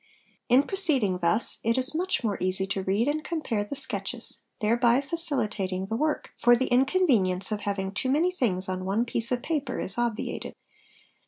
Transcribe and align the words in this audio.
In 0.49 0.63
proceeding 0.63 1.19
thus 1.19 1.59
it 1.63 1.77
is 1.77 1.93
much 1.93 2.23
more 2.23 2.39
easy 2.41 2.65
to 2.65 2.81
read 2.81 3.07
and 3.07 3.23
compare 3.23 3.63
the 3.63 3.75
sketches, 3.75 4.41
thereby 4.59 4.99
facilitat 4.99 5.71
ing 5.71 5.85
the 5.85 5.95
work, 5.95 6.31
for 6.39 6.55
the 6.55 6.69
inconvenience 6.71 7.51
of 7.51 7.59
having 7.59 7.91
too 7.91 8.09
many 8.09 8.31
things 8.31 8.67
on 8.67 8.83
one 8.83 9.05
piece 9.05 9.31
of 9.31 9.43
paper 9.43 9.79
is 9.79 9.99
obviated. 9.99 10.55